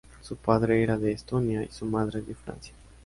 Su 0.21 0.35
padre 0.35 0.81
era 0.81 0.97
de 0.97 1.11
Estonia 1.11 1.61
y 1.61 1.67
su 1.67 1.85
madre 1.85 2.23
de 2.23 2.33
Francia. 2.33 2.73